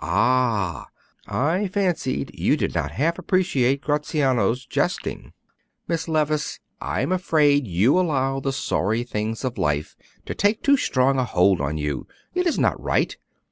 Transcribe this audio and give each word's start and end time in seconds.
"Ah! 0.00 0.88
I 1.28 1.68
fancied 1.68 2.36
you 2.36 2.56
did 2.56 2.74
not 2.74 2.90
half 2.90 3.16
appreciate 3.16 3.80
Gratiano's 3.80 4.66
jesting. 4.66 5.34
Miss 5.86 6.08
Levice, 6.08 6.58
I 6.80 7.02
am 7.02 7.12
afraid 7.12 7.68
you 7.68 7.96
allow 7.96 8.40
the 8.40 8.52
sorry 8.52 9.04
things 9.04 9.44
of 9.44 9.56
life 9.56 9.96
to 10.26 10.34
take 10.34 10.64
too 10.64 10.76
strong 10.76 11.16
a 11.16 11.24
hold 11.24 11.60
on 11.60 11.78
you. 11.78 12.08
It 12.34 12.44
is 12.44 12.58
not 12.58 12.80
right. 12.82 13.16